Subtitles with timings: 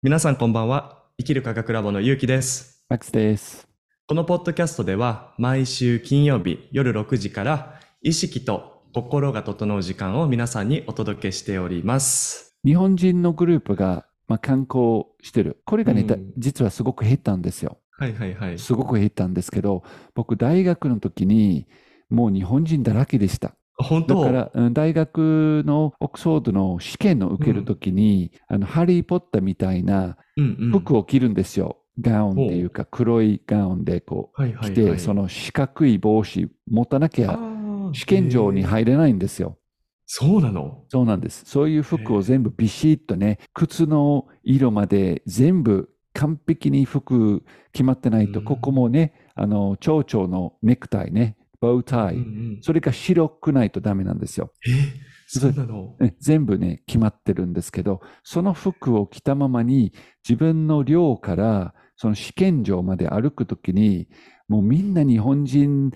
[0.00, 1.02] 皆さんこんばんは。
[1.18, 2.84] 生きる科学ラボのゆうきです。
[2.88, 3.66] マックスです。
[4.06, 12.54] このポッドキャストでは毎週金曜日夜6時から意識と心が整う時間を皆さんにお届けしております。
[12.64, 15.60] 日本人のグループが、まあ、観光してる。
[15.64, 17.78] これがね、だうん実はすごく減ったんですよ。
[17.90, 18.58] はいはいはい。
[18.60, 19.82] すごく減ったんですけど、
[20.14, 21.66] 僕大学の時に
[22.08, 23.56] もう日本人だらけでした。
[23.78, 24.20] 本当。
[24.24, 31.78] だから、うん大学のオックスフォードの試験を受けるときに、あの、ハリー・ポッターみたいなうんうん、服を着るんですよ。
[32.00, 39.58] ガウンっていうか、黒いガウンでこはいはいう着て、はい、その四角い帽子持たなきあゃー試験場に入れないんですよ。
[40.06, 40.84] そうなの？
[40.88, 41.44] そうなんです。
[41.44, 48.44] そういう服を全部ビシッとね、靴の色まで全部完璧に服決まってないと、うん。
[48.44, 54.52] ここもね、あの、蝶々のネクタイね、ボウタイ、うんうんそれが白くないとダメなんですよ。
[54.66, 54.70] え？
[54.70, 55.96] ーそうなの？
[56.00, 59.92] ね全部ね、決まってるんですけど、その服を着たままに
[60.28, 64.08] 自分の寮からその試験場まで歩くときに、
[64.48, 65.90] もうみんな日本人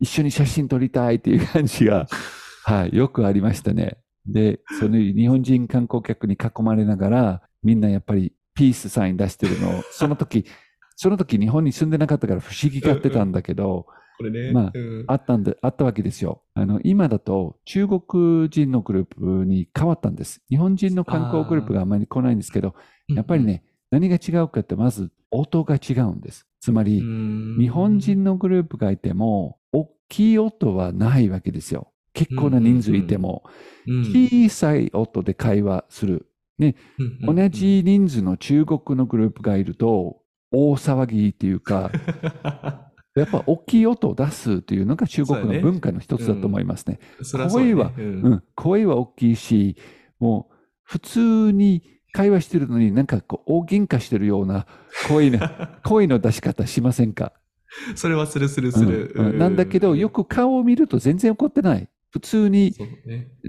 [0.00, 2.06] 一緒に写真撮りたいっていう感じが、
[2.64, 3.98] はい、よくありましたね。
[4.26, 10.46] で、その日本人観光客に囲まれながら、みんなやっぱりピースサイン出してるのを、その時、
[10.96, 13.86] その時日本に住んでなかったから不思議がってたんだけど、
[14.20, 14.52] これね。
[14.52, 16.42] まあうんあったんで、あったわけですよ。
[16.54, 20.42] あの、今だと中国人のグループに変わったんです。
[20.50, 22.74] 日本人の観光グループがあまり来ないんですけど、
[23.08, 26.46] やっぱり、ね、何が違うかって、まず音が違うんです。
[26.60, 31.92] つまうり、ん日本人のグループがいても、大きい音はないわけですよ。
[32.12, 33.44] 結構な人数いても、
[33.86, 36.26] うん小さい音で会話する。
[36.58, 36.74] うん
[37.34, 40.18] 同じ人数の中国のグループがいると、
[40.52, 41.90] 大騒ぎっていうか、
[43.16, 47.00] やっぱ大きい音を出すというのが中国の文化の一つだと思いますね。
[47.50, 48.22] 声はうん。
[48.22, 49.76] うん、声は大きいし、
[50.20, 54.66] もう普通に会話してるのになんかこう大喧嘩してるような
[55.08, 55.38] 声の
[55.84, 57.32] 声の出し方しませんか、
[57.94, 59.12] それはするするする。
[59.14, 59.26] うん。
[59.26, 59.38] うん。
[59.38, 61.88] なんだけど、よく顔を見ると全然怒ってない。
[62.10, 62.74] 普通に。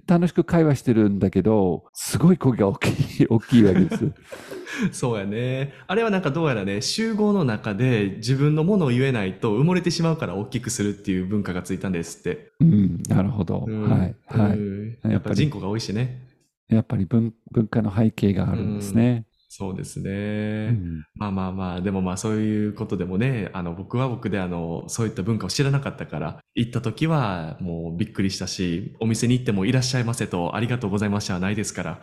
[0.07, 4.11] 楽しく会話してるんだけど、すごい声が大きい、 大きいわけです。
[4.91, 5.73] そうやね。
[5.87, 12.51] あれはなんかどうやらね、集合の中で自分のものを言えないと埋もれてしまうから大きくするっていう文化がついたんですって。
[12.59, 13.65] うん、なるほど。
[13.67, 14.57] うんはい、はい。
[14.57, 16.27] うんやっぱ人口が多いしね。
[16.69, 19.25] やっぱり文文化の背景があるんですね。
[19.53, 20.71] そうですうね。
[20.71, 32.01] んまあまあまあ、でもまあそういうことでもね、あの僕は僕であの、そういった文化を知らなかったから、行った時はもうびっくりしたし、お店に行ってもいらっしゃいませとありがとうございましたはないですから。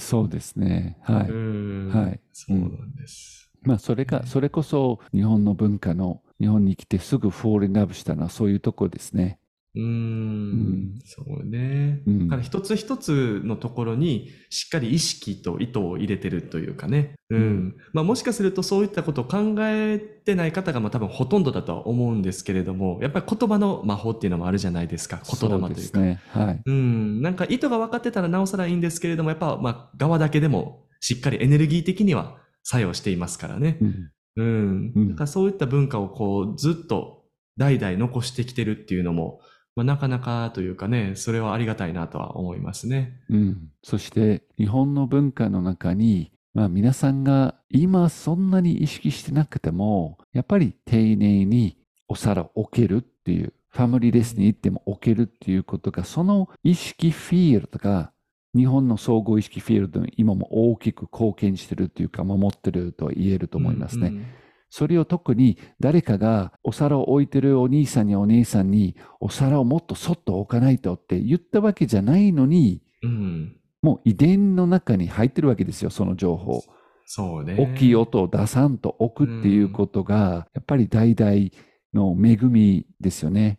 [0.00, 0.98] そうですね。
[1.02, 1.28] はい。
[1.28, 3.48] うんはいそうなんです。
[3.62, 9.38] まあ、それが、それこそ日本の文化の、日本に来てすぐフォールインラブしたのはそういうとこですね。
[9.74, 12.02] うーんんそうね。
[12.06, 17.14] うんだから一つ一つのところにしっかり意識と意図を入れてるというかね。
[17.30, 17.40] うん。
[17.40, 25.22] うんまあもしかするとそういったことを考えてない方がまあ多分ほとんどだとは思うんですけれども、やっぱり言葉の魔法っていうのもあるじゃないですか。
[25.24, 25.68] 言霊というか。
[25.68, 26.20] ですね。
[26.28, 26.62] はい。
[26.64, 27.22] うん。
[27.22, 33.78] なんか意図が分かってたらなおさらいいんですけれども、やっぱまあ側だけでもしっかりエネルギー的には作用していますからね。
[33.80, 34.92] うんうん。
[34.96, 37.24] うんだからそういった文化をこうずっと
[37.56, 39.40] 代々残してきてるっていうのも、
[39.76, 43.20] まあ、なかなかというかね、それはありがたいなとは思いますね。
[43.30, 43.70] うん。
[43.82, 51.76] そして、日本の文化の中に、まあ、皆さんが今そんなに意識してなくても、やっぱり丁寧に
[52.08, 58.12] お皿を置けるっていう、ファミリーレスに行っても置けるっていうことが、その意識フィールドが、
[58.52, 64.08] 日本の総合意識フィールドに今も大きく貢献してるっていうか、守ってると言えると思いますね。
[64.08, 64.26] うん
[64.70, 73.56] それを特に誰かがお皿を置いてるお兄さんやお姉さんにお皿をもっとそっと置かないとって言ったわけじゃないのに、うん。
[73.82, 76.62] もう遺伝の中に入ってるわけですよ、その情報。
[77.06, 77.56] そうね。
[77.58, 81.50] 大きい音を出さんと置くっていうことが、やっぱり代々
[81.92, 83.58] の恵みですよね。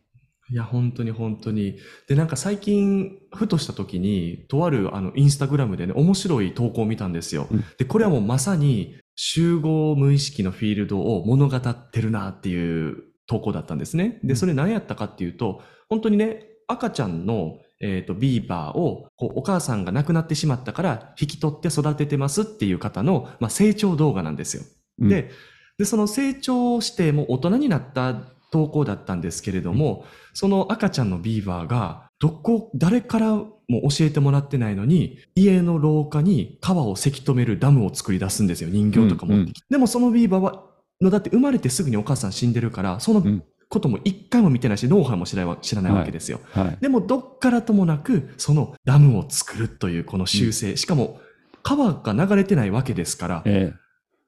[0.50, 1.78] いや、本当に本当に。
[2.08, 7.48] で、なんか最近、ふとした時に、とあるあの、インスタグラムでね、面白い投稿を見たんですよ。
[7.50, 14.20] うんで、これはもうまさに、集合無意識のフィールドを物語ってるなっていう投稿だったんですね。
[14.23, 24.64] で、うんそれ何やったかっていうと、本当にね、赤ちゃんの、えっと、ビーバーを、こう、お母さんが亡くなってしまったから、引き取って育ててますっていう方の、まあ、成長動画なんですよ。
[25.02, 25.29] うんで、
[25.78, 28.16] で、その成長してもう大人になった
[28.52, 30.03] 投稿だったんですけれども、
[30.34, 38.70] その赤ちゃんのビーバーが、どこ、誰からも教えてもらってないのに、家の廊下に川をせき止めるダムを作り出すんですよ。
[38.70, 39.68] 人形とか持ってきて。
[39.70, 40.64] でもそのビーバーは、
[41.00, 46.41] のだって生まれてすぐにお母さん死んでるから、そのうんことも一回も見てないし、ノウハウも知らない知らないわけですよ。
[46.52, 46.78] はい。
[46.82, 51.22] でもどっからともなく、そのダムを作るというこの習性、しかも
[51.64, 53.73] 川が流れてないわけですから、え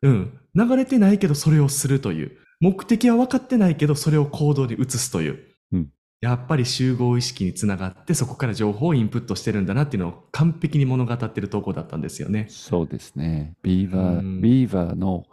[0.02, 0.40] うん。
[0.56, 2.32] 流れてないけどそれをするという。
[2.62, 5.40] 目的は分かってないけどそれを行動に移すという。
[6.24, 12.52] うんやっぱり集合意識につながってそこから情報をインプットしてるんだなっていうのを完璧に物語ってる投稿だったんですよねえ。
[12.52, 13.56] そうですね。
[13.62, 15.26] ビーバー、うんビーバーの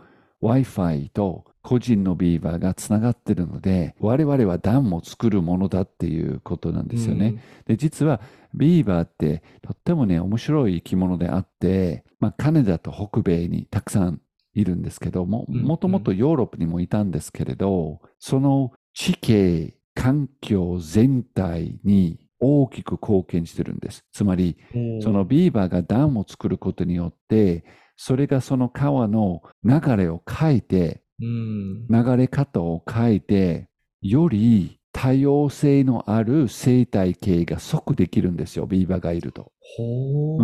[0.43, 7.43] Wi-Fi と個人のビーバーがつながってるので、我々はダムを作るものだっていうことなんですよね。
[7.67, 8.21] で、実は
[8.55, 14.21] ビーバーってとってもね、面白い生き物であって、まあ、カナダと北米にたくさん
[14.55, 24.05] いるんですけども、うんもともとヨーロッパにもいたんですけれど、その地形、環境全体に大きく貢献してるんです。
[24.13, 25.03] つまり、うん。
[25.03, 27.65] そのビーバーがダムを作ることによって、
[27.97, 31.87] それがその川の流れを変えて、うん。
[31.89, 33.69] 流れ方を変えて、
[34.01, 39.53] より多様性のある生態系が即できるんですよ、ビーバーがいると。
[39.77, 40.43] ほー、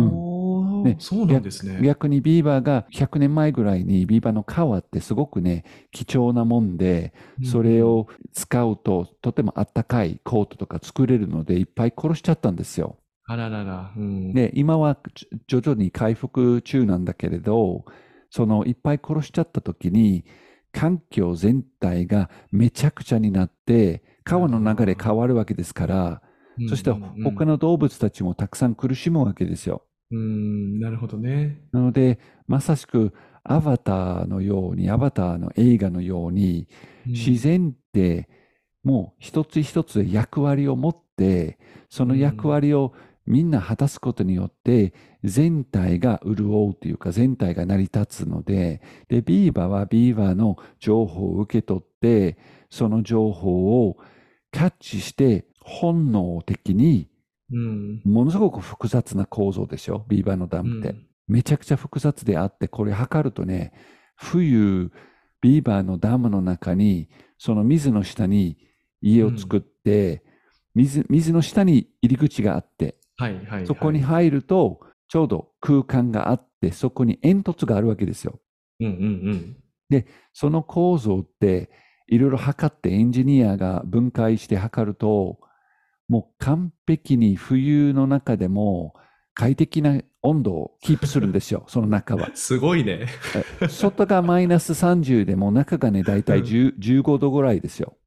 [0.87, 1.79] ねそうなんですね。
[1.83, 7.13] 逆にビーバーが100年前ぐらいにビーバーの皮ってすごくね、貴重なもんで、
[7.43, 12.97] それを使うととてもあったかいコートとか作れるのでいっぱい殺しちゃったんですよ。
[13.25, 13.93] あららら。
[13.95, 14.33] うん。
[14.33, 14.97] で、今は
[15.47, 17.85] 徐々に回復中なんだけれど、
[18.29, 20.25] そのいっぱい殺しちゃった時に、
[20.71, 26.91] 環境全体がめちゃくちゃになって、川の流れ変わるわけですから、うんそして
[27.23, 29.83] 他の動物たちもたくさん苦しむわけですよ。
[30.11, 31.61] うん、なるほどね。
[31.71, 33.13] なので、まさしく
[33.43, 36.67] アバターのように、アバターの映画のように、
[37.05, 38.27] うん自然って
[38.87, 41.59] もう一つ一つ役割を持って、
[41.89, 42.93] その役割を
[43.25, 44.93] みんな果たすことによって、
[45.25, 52.37] 全体が潤うというか、全体が成り立つので、で、ビーバーはビーバーの情報を受け取って、
[52.69, 53.97] その情報を
[54.53, 57.09] キャッチして、本能的に、
[57.51, 58.01] うん。
[58.05, 60.89] ものすごく複雑な構造でしょ、ビーバーのダムって。
[60.89, 63.73] うんめちゃくちゃ複雑であって、これ測るとね、
[64.15, 64.91] 冬、
[65.41, 68.57] ビーバーのダムの中に、その水の下に
[69.01, 70.23] 家を作って、
[70.73, 73.67] 水水の下に入り口があって、はいはいはい。
[73.67, 74.79] そこに入ると、
[75.09, 78.39] ちょうど空間があって、そこに煙突があるわけですよ。
[78.79, 79.57] うんうん
[80.33, 81.69] その構造って、
[82.07, 85.39] いろいろ測ってエンジニアが分解して測ると、
[86.07, 88.93] もう完璧に冬の中でも
[89.33, 92.35] 快適な温度をキープするんですよ、 その中はうん。。
[92.35, 93.07] すごいね。
[93.69, 97.97] 外がマイナス30でも中がね、だいたい10 15度ぐらいですよ。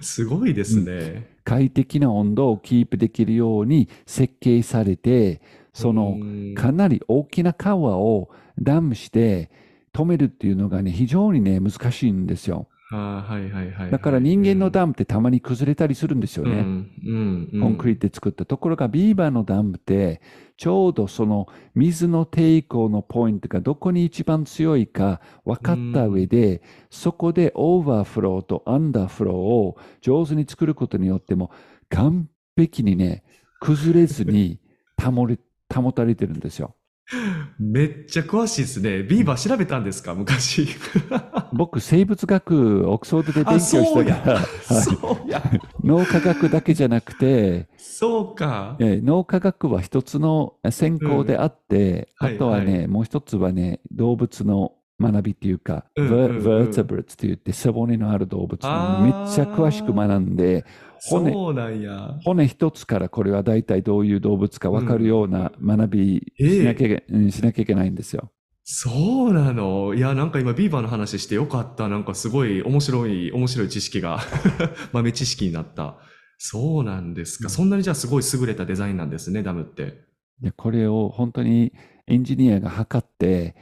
[0.00, 1.26] すごいですね。
[1.44, 5.40] 快適な温度をキープできるように設計されて、
[5.72, 8.30] そのうんかなり大きな川を
[8.60, 9.50] ダムして
[9.92, 12.68] 止めるっていうのがね、非常にね、難しいんですよ。
[12.90, 13.90] はいはいはいはい。
[13.90, 16.50] だから人間のダムってたまに崩れたりするんですよね。
[16.50, 18.44] うんうんうんコンクリートで作った。
[18.44, 20.20] ところがビーバーのダムって、
[20.56, 31.50] ちょうどその水の抵抗のポイントがどこに一番強いか分かった上で、そこでオーバーフローとアンダーフローを上手に作ることによっても、
[31.88, 33.24] 完璧にね、
[33.60, 34.60] 崩れずに
[35.02, 35.38] 保れ
[35.74, 36.74] 保たれてるんですよ。
[37.58, 39.02] めっちゃ詳しいですね。
[39.02, 40.14] ビーバー調べたんですか？
[40.14, 40.66] 昔。
[41.52, 44.16] 僕、生物学、オックスフォードで勉強したや。
[44.16, 45.42] から、はいそうや。
[45.82, 48.76] 脳科学だけじゃなくて、そうか。
[48.80, 58.50] えー脳科学は一つの専攻であって、うんあとはね、はいもう一つはね、動物の学びっていうか、うんうんうん vertebrates って言って背骨のある動物
[59.02, 60.64] めっちゃ詳しく学んで、
[61.08, 62.18] 骨そうなんや。
[62.24, 68.30] 骨一つからこれは大体どういう動物か分かるような学びしなきゃ,、うんしなきゃいけないんですよ。
[68.64, 69.92] そうなの？
[69.94, 71.88] いや、なんか今ビーバーの話してよかった。
[71.88, 74.20] なんかすごい面白い、面白い知識が
[74.92, 75.96] 豆知識になった。
[76.38, 77.46] そうなんですか。
[77.46, 80.04] うんそんなにじゃあすごい優れたデザインなんですね、ダムって。
[80.40, 81.72] でこれを本当に
[82.06, 83.54] エンジニアが測って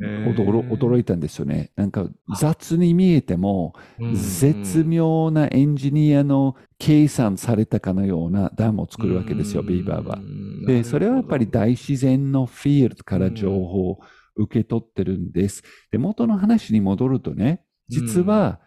[0.00, 1.72] 驚驚いたんですよね。
[1.76, 10.18] なんか雑に見えても、うん絶妙なエンジニアの計算されたかのようなダムを作るわけですよ、ビーバーは。。
[10.66, 14.00] で、それはやっぱり大自然のフィールドから情報を
[14.36, 15.62] 受け取ってるんです。
[15.90, 18.60] で、元の話に戻るとね、実は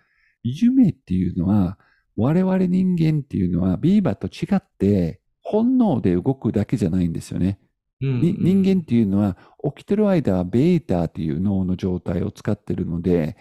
[0.43, 1.77] 夢っていうのは、
[2.17, 7.59] 我々人間っていうのはビーバーと違って本能で動くだけじゃないんですよね。
[8.01, 9.37] に人間っていうのは
[9.75, 13.37] 起きてる間はベータっていう脳の状態を使ってるので、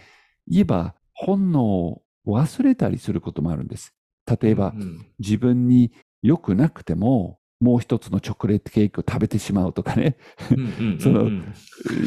[0.46, 3.94] 言えば本能を忘れたりすることもあるんです。
[4.40, 4.74] 例えば、
[5.18, 10.16] 自分に良くなくても、もう一つのチョコレートケーキを食べてしまうとかね。
[10.98, 11.30] その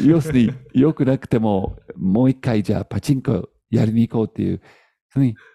[0.04, 4.60] 要するに良くなくても、もう一回じゃあパチンコやりに行こうっていう、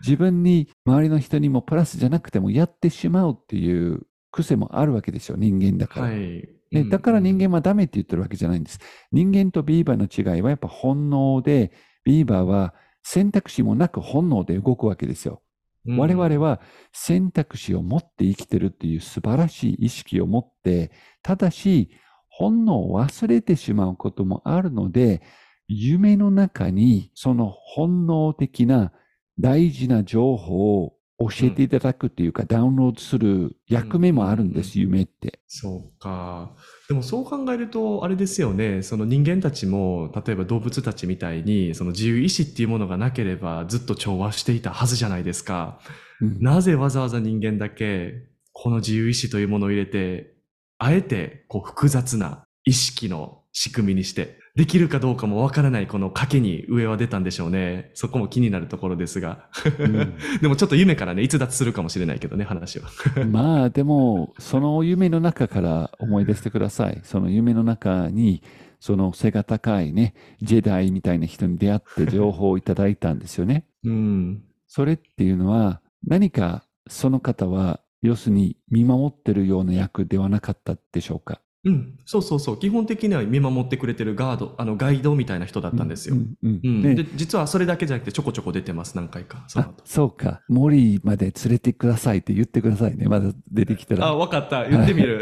[0.02, 6.08] 自分に周りの人にもプラスじゃなくてもやってしまうっていう癖もあるわけですよ、人間だから。
[6.08, 6.50] はい。
[6.72, 8.80] ね、うんだから人間はダメって言ってるわけじゃないんです。
[9.12, 11.72] 人間とビーバーの違いはやっぱ本能で、
[12.04, 12.74] ビーバーは
[13.04, 15.42] 選択肢もなく本能で動くわけですよ。
[15.86, 16.60] うん我々は
[16.92, 20.92] 選択肢を持って生きてるっていう素晴らしい意識を持って、
[21.24, 21.90] ただし
[22.28, 25.22] 本能を忘れてしまうこともあるので、
[25.68, 28.92] 夢の中にその本能的な
[29.40, 35.42] 大事な情報を教えていただくっていうか、ダウンロードする役目もあるんです、夢って。
[35.48, 36.56] そうか。
[36.88, 38.84] でもそう考えると、あれですよね。
[38.84, 45.80] その人間たちも、例えば動物たちみたいに、その自由意志っていうものがなければずっと調和していたはずじゃないですか。
[46.22, 50.36] うんなぜわざわざ人間だけ、この自由意志というものを入れて、
[50.78, 57.92] あえてこう複雑な意識の仕組みにして、できるかどうかもわからないこの賭けに上は出たんでしょうね。
[57.94, 59.48] そこも気になるところですが。
[59.80, 62.90] うん でもちょっと夢からね、逸脱するかもしれないけどね、話は。
[63.32, 67.00] まあでも、その夢の中から思い出してください。
[67.04, 68.44] その夢の中に、
[68.82, 73.64] その背が高いね、ジェダイみたいな人に出会って情報をいただいたんですよね。
[73.86, 74.44] うん。
[74.68, 81.40] それっていうのは、何かその方は、要するに見守ってるような役ではなかったでしょうか？
[81.66, 82.58] うん、そうそうそう。
[82.58, 86.16] 基本的には見守ってくれてるガード、あの、ガイドみたいな人だったんですよ。
[86.16, 86.82] うんうんうん。
[86.82, 89.44] ねで、実はそれだけじゃなくてちょこちょこ出てます、何回か。
[89.48, 89.62] そ。
[89.84, 90.42] そうか。
[90.48, 93.08] 森まで連れてくださいって言ってくださいね。
[93.08, 94.08] まだ出てきたら。
[94.08, 94.70] あ、わかった。
[94.70, 95.22] 言ってみる。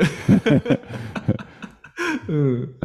[2.27, 2.75] うん。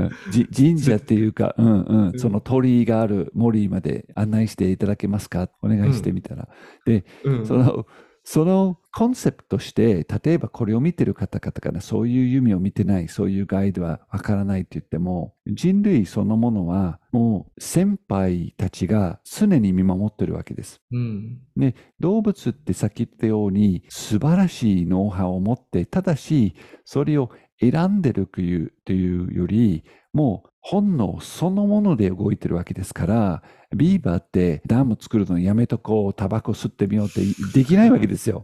[0.56, 5.50] 神社っていうか、うんうんう、んその鳥居がある森まで案内していただけますか？
[5.60, 6.48] お願いしてみたら。
[6.86, 7.46] うん。
[7.46, 7.86] その、
[8.24, 20.82] そのコンセプトとして、例えばこれを見てる方々からそういう夢を見てない、そういうガイドはわからないって言っても、人類そのものはもう先輩たちが常に見守ってるわけです。
[20.92, 21.38] うん。
[21.56, 27.30] で、動物ってさっき言ったように素晴らしいノウハウを持って、ただし、それを
[27.60, 33.42] 選んでるというというより、もう本能そのもので動いてるわけですから、
[33.74, 37.22] ビーバーってダム作るのやめとこう、タバコ吸ってみようって
[37.54, 38.42] できないわけですよ。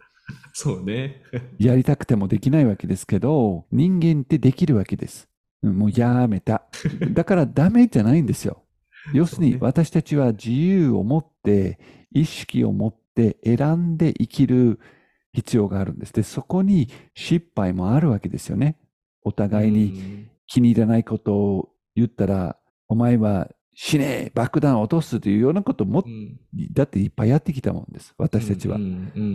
[0.61, 1.23] そうね。
[1.61, 5.29] やりたくてもできないわけですけど、人間ってできるわけです。
[5.62, 6.65] うんもうやめた。
[7.15, 8.65] だからダメじゃないんですよ。
[9.15, 11.79] 要するに私たちは自由を持って、
[12.11, 14.81] 意識を持って選んで生きる
[15.33, 16.12] 必要があるんです。
[16.12, 18.79] で、そこに失敗もあるわけですよね。
[19.23, 26.37] お互いに気に入らないことを言ったら、お前は死ねえ爆弾を落とすというようなこともう、ん、
[26.73, 28.12] だっていっぱいやってきたもんです。
[28.19, 28.81] 私たちは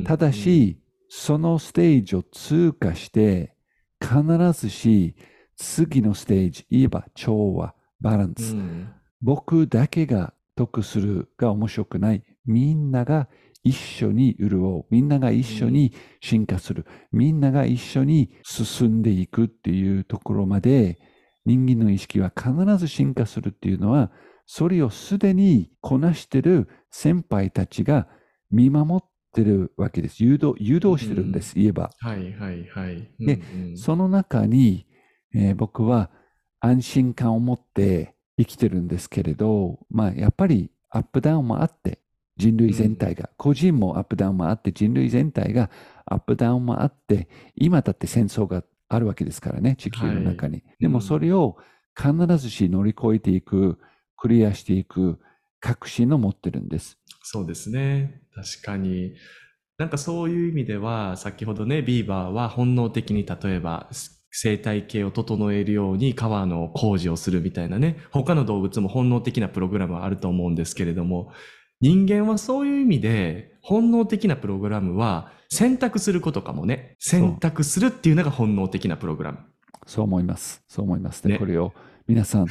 [0.03, 0.83] ただし、
[1.15, 3.55] そのステージを通過して、
[4.01, 4.23] 必
[4.59, 5.15] ずし、
[5.55, 8.55] 次のステージ、言えば調和、バランうス。
[8.55, 8.91] ん
[9.21, 12.23] 僕だけが得するが面白くない。
[12.45, 13.29] みんなが
[13.63, 14.85] 一緒に潤う。
[14.89, 16.87] みんなが一緒に進化する。
[17.11, 20.97] みんなが一緒に進んでいくっていうところまで、
[21.45, 24.11] 人間の意識は必ず進化するっていうのは、
[24.47, 28.07] それをすでにこなしてる先輩たちが
[28.49, 30.23] 見守ってるわけです。
[30.23, 31.91] 誘導、誘導してるんです、言えば。
[31.99, 33.11] はいはいはい。
[33.19, 34.87] でうんうんその中に、
[35.35, 36.11] えー僕は
[36.61, 41.99] 安心感を持って生きてるんですけれど、まあやっぱりアップダウンもあって、
[42.37, 45.69] 人類全体が、個人もアップダウンもあって、人類全体が
[46.05, 50.63] アップダウンもあって、今だって戦争があるわけですからね、地球の中に。
[50.79, 51.57] でもうんそれを
[51.97, 53.79] 必ずし乗り越えていく、
[54.17, 55.19] クリアしていく
[55.63, 56.99] 確信を持ってるんです。
[57.23, 58.21] そうですね。
[58.35, 59.13] 確かに。
[59.77, 63.89] なんかそういう意味では、先ほどね、ビーバーは本能的に例えば
[64.29, 71.31] 生態系を整えるように川の工事をするみたいなね、他の動物も本能的なプログラムはあると思うんですけれども、
[71.79, 76.97] 人間はそういう意味で本能的なプログラムは選択することかもね。
[76.99, 79.39] 選択するっていうのが本能的なプログラム。
[79.85, 80.61] そう思います。
[80.67, 81.23] そう思います。
[81.23, 81.73] で、ねこれを
[82.07, 82.47] 皆さん、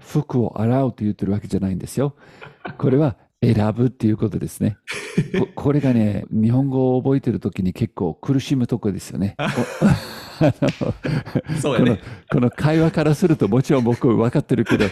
[0.00, 2.14] 服を洗うと言ってるわけじゃないんですよ。
[2.78, 4.78] これは選ぶっていうことですね。
[5.38, 9.36] こ これがね、日本語を覚えてるときに結構苦しむとこですよね。
[9.38, 9.44] こ
[10.40, 11.98] あのそうこの
[12.30, 14.86] この会話からするともちろん僕分かってるけど、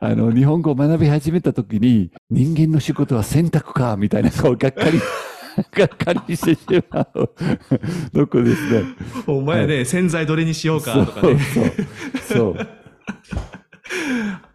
[0.00, 5.00] あの日本語を学び始めたときに人間の仕事は選択かみたいなこうがっかり
[5.72, 7.30] がっかりしてしまう
[8.12, 8.84] とこですね。
[9.26, 11.38] お前ね、洗剤どれにしようかとかね。
[11.38, 11.86] そうそう
[12.22, 12.81] そう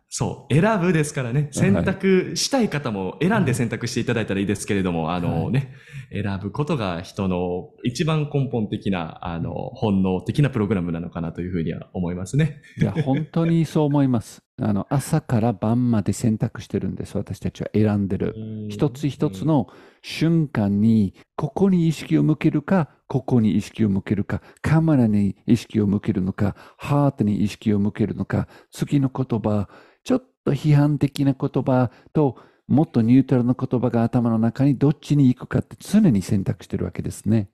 [0.10, 5.76] そう、選ぶですからね、選択したい方も選んで選択していただいたらいいですけれども、あのね、
[6.12, 12.62] 選ぶことが人の一番根本的な、あの、本能的なプログラムなのかなというふうには思いますね。
[12.82, 14.42] いや、本当にそう思います。
[14.60, 17.16] あの、朝から晩まで選択してるんです。
[17.16, 18.34] 私たちは選んでる。
[18.70, 19.68] 一つ一つの
[20.02, 29.70] 瞬間に、ここに意識を向けるか、ここに意識を向けるか、カメラに意識を向けるのか、ハートに意識を向けるのか、次の言葉、
[30.04, 32.38] ちょっと批判的な言葉と、
[32.68, 37.50] もっとニュートラルな言葉が頭の中にどっちに行くかって常に選択してるわけですね。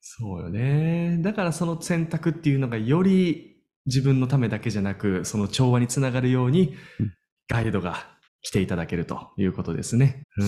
[0.00, 1.18] そうよね。
[1.20, 7.12] だからその選択っていうのがより自分のためだけじゃなく、その調和につながるようにうん、
[7.48, 10.24] ガイドが来ていただけるということですね。
[10.38, 10.44] そ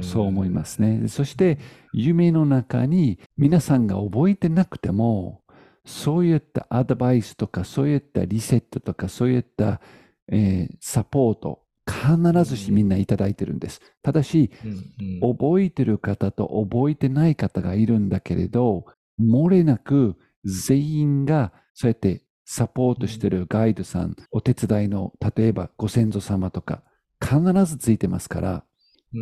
[0.00, 1.08] う、そう思いますね。
[1.08, 1.58] そして、
[1.92, 5.42] 夢の中に皆さんが覚えてなくても、
[5.84, 9.80] そういったアドバイスとか、そういったリセットとか、そういった、
[10.28, 13.80] えーサポート、必ずしみんないただいてるんです。
[14.02, 18.86] ただし、うんうん覚えてる方と覚えてない方がいるんだけれど、
[19.20, 26.82] 漏れなく全員がそうやってサポートしてるガイドさん、お手伝いの、例えばご先祖様とか、
[27.26, 28.64] 必ずついてますから、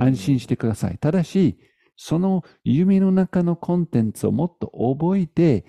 [0.01, 0.99] 安心してください。
[0.99, 1.59] ただし、
[1.97, 5.65] その夢の中のコンテンツをもっと覚えて、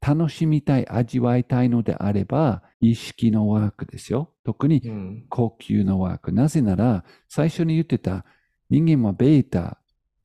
[0.00, 4.32] 楽しみたい、味わいたいのであれば、意識のワークですよ。
[4.44, 6.32] 特にうん呼吸のワーク。
[6.32, 8.24] なぜなら、最初に言ってた
[8.70, 9.78] 人間はベータ、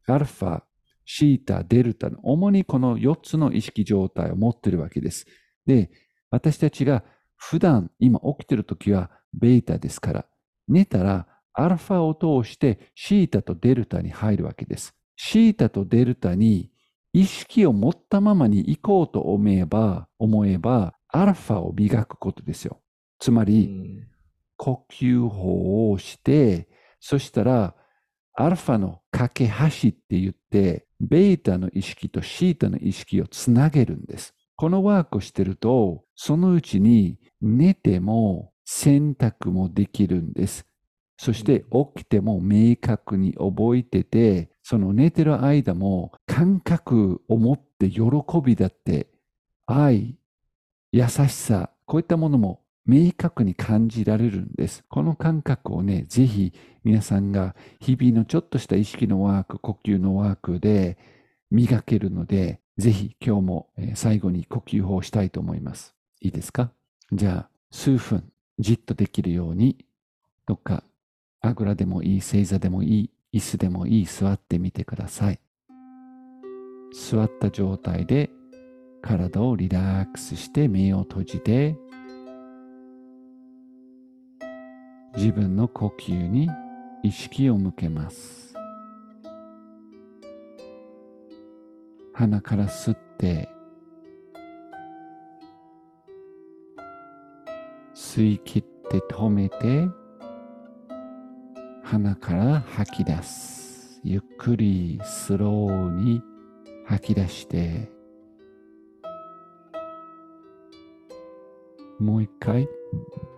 [0.07, 0.63] アルファ、
[1.05, 5.25] シータ、デルタの、主にこの4つの意識状態を持っているわけです。
[5.65, 5.91] で、
[6.31, 7.03] 私たちが
[7.35, 10.25] 普段今起きてるときはベータですから、
[10.67, 14.93] 寝たらアルファを通してシータとデルタに入るわけです。
[15.15, 16.69] シータとデルタに
[17.13, 22.81] 意識を持ったままに行こうと思えば、思えば、アルファを磨くことですよ。
[23.19, 24.03] つまり、
[24.57, 26.67] 呼吸法をして、
[26.99, 27.73] そしたら、
[28.33, 34.33] アルファの架け橋って言って、ベータの意識とシータの意識をつなげるんです。
[34.57, 40.65] このワークをしてると、そのうちに寝ても選択もできるんです。
[41.17, 48.01] そして起きても明確に覚えてて、その寝てる間も感覚を持って喜
[48.43, 49.07] びだって、
[49.65, 50.17] 愛、
[50.91, 54.83] 優しさ、こういったものも明確に感じられるんです。
[54.89, 56.53] この感覚をね、ぜひ
[56.83, 60.97] 皆さんが日々のちょっとした意識のワーク、呼吸のワークで
[61.49, 65.95] 磨けるので、ぜひ今日も最後に呼吸法をしたいと思います。
[66.21, 66.71] いいですか？
[67.11, 69.85] じゃあ、数分じっとできるように、
[70.45, 70.83] どっか
[71.45, 75.39] あぐらでもいい、正座でもいい、椅子でもいい、座ってみてください。
[76.91, 78.31] 座った状態で
[79.01, 81.75] 体をリラックスして目を閉じて
[85.15, 86.49] 自分の呼吸に
[87.03, 88.55] 意識を向けます。
[92.13, 93.49] 鼻から吸って
[97.93, 99.87] 吸い切って止めて
[101.85, 104.01] 鼻から吐き出す。
[104.03, 106.19] ゆっくりスローに
[106.87, 107.91] 吐き出して
[111.99, 112.67] もう一回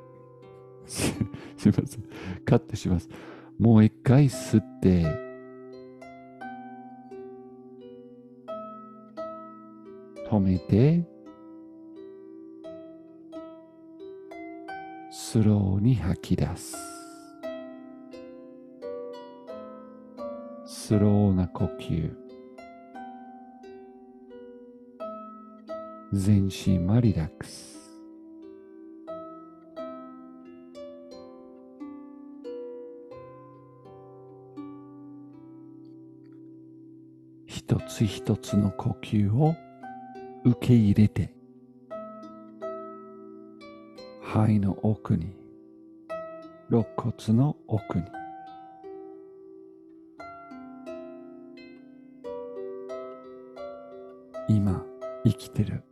[0.87, 1.13] す
[1.57, 2.03] すません。
[2.45, 3.09] カットします。
[3.59, 5.03] もう一回吸って
[10.29, 11.05] 止めて
[15.11, 16.96] スローに吐き出す。
[20.87, 22.15] スローな呼吸。
[26.13, 27.75] 全身はリラックス。
[37.45, 39.55] 一つ一つの呼吸を
[40.45, 41.33] 受け入れて
[44.21, 45.35] 肺の奥に
[46.69, 48.05] 肋骨の奥に
[54.49, 54.81] 今
[55.25, 55.83] 生きてる。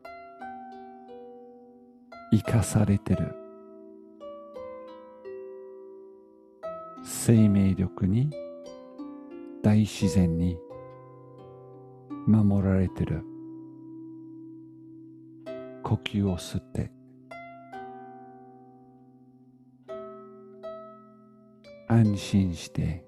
[2.32, 3.36] 生かされてる。
[7.04, 8.30] 生命力に
[9.62, 10.58] 大自然に
[12.28, 13.24] 守られてる。
[15.84, 16.91] 呼吸を吸って。
[21.89, 23.04] 安心して。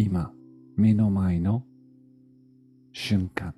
[0.00, 0.30] 今
[0.76, 1.64] 目の前の
[2.92, 3.52] 瞬間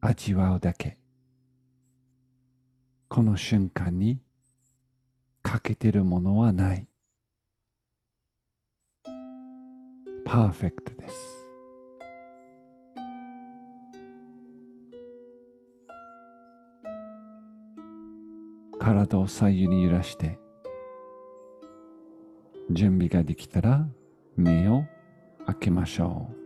[0.00, 0.96] 味わうだけ。
[3.08, 4.20] この瞬間に
[5.42, 6.86] 欠けてるものはない。
[10.24, 11.16] パーフェクトです。
[18.78, 20.38] 体を左右に揺らして
[22.70, 23.88] 準備ができたら
[24.36, 24.84] 目を
[25.46, 26.36] 開けましょう。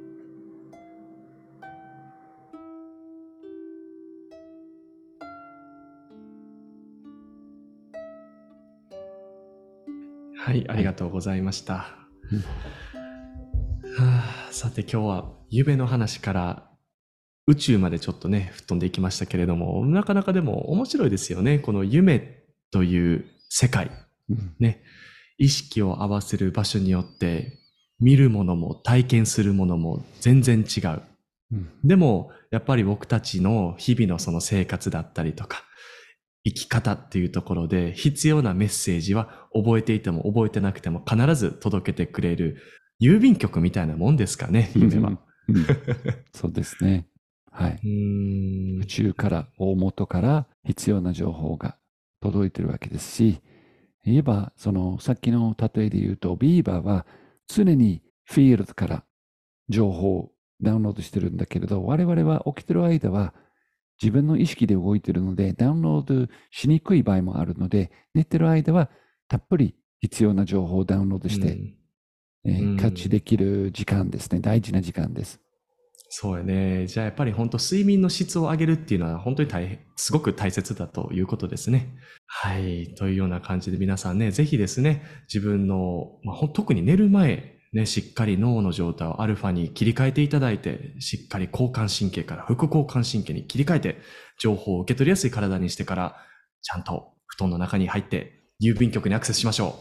[10.37, 11.87] はい、ありがとうございました。
[12.33, 12.41] うん
[13.93, 16.71] はあさて今日は夢の話から
[17.51, 21.59] 宇宙までちょっとね、吹っ飛んでいきましたけれども、なかなかでも面白いですよね。
[21.59, 23.91] この夢という世界。
[24.29, 24.85] うんね、
[25.39, 27.59] 意識を合わせる場所によって、
[28.01, 31.03] 見るものも体験するものも全然違う。
[31.53, 35.65] うんでも、やっぱり僕たちの日々のその生活だったりとか、
[36.45, 42.57] 生き方っていうところで必要なメッセージは覚えていても覚えてなくても必ず届けてくれる
[43.01, 45.11] 郵便局みたいなもんですかね、夢は。
[45.11, 45.21] うん
[46.33, 47.07] そうですね。
[47.51, 47.81] はい。
[48.79, 51.77] 宇宙から、大元から必要な情報が
[52.21, 53.41] 届いてるわけですし、
[54.05, 57.07] 言えば、そのさっきの例えで言うと、ビーバーは
[57.55, 59.05] 常にフィールドから
[59.69, 63.35] 情報をダウンロードしてるんだけれど、我々は起きてる間は
[64.03, 68.91] 自分の意識で動いてるので、ダウンロードしにくい場合もあるので、寝てる間は
[69.29, 71.77] たっぷり必要な情報をダウンロードして、うん
[72.45, 74.41] えーうんキャッチできる時間ですね。
[74.41, 75.41] 大事な時間です。
[76.13, 76.89] そうやね。
[76.89, 81.95] じゃあやっぱり本当睡眠の質を上げるっていうのは本当に大変、すごく大切だということですね。
[82.27, 82.93] はい。
[82.97, 93.99] というような感じで皆さんね、ぜひですね、自分の、まあ、特に寝る前、ね、しっかり脳の状態をアルファに切り替えていただいて、しっかり交感神経から副交感神経に切り替えて、
[94.41, 96.17] 情報を受け取りやすい体にしてから、
[96.63, 99.81] ちゃんと布団の中に入って、郵便局にアクセスしましょ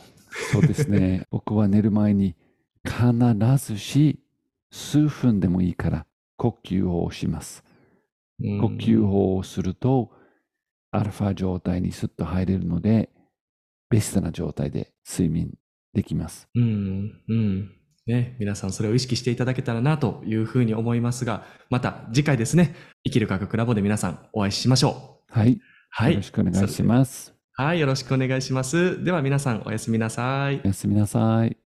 [0.51, 1.25] そうですね。
[1.31, 2.35] 僕は寝る前に
[2.85, 3.03] 必
[3.57, 4.19] ずし
[4.71, 6.05] 数分でもいいから
[6.39, 7.63] 呼吸法をします。
[8.39, 10.11] 呼吸法をすると
[10.91, 13.09] アルファ状態にスッと入れるので
[13.89, 15.53] ベストな状態で睡眠
[15.93, 16.47] できます。
[16.55, 17.71] うん、うん。
[18.07, 22.73] ね、皆さんそれを意識していただけたらなというふうに思いますが、また次回ですね、
[23.03, 25.39] 生きる科学ラボで皆さんお会いしましょう。
[25.39, 25.59] はい。
[25.89, 26.13] はい。
[26.13, 27.35] よろしくお願いします。
[27.53, 29.03] はい、よろしくお願いします。
[29.03, 30.67] では皆さんおやすみなさいお。
[30.67, 31.57] やすみなさい。